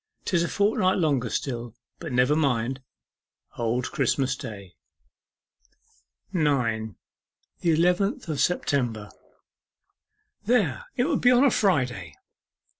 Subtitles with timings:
[0.25, 2.81] ''Tis a fortnight longer still; but never mind.
[3.55, 4.73] Old Christmas Day.'
[6.33, 6.95] 9.
[7.59, 9.11] THE ELEVENTH OF SEPTEMBER
[10.45, 10.85] 'There.
[10.97, 12.15] It will be on a Friday!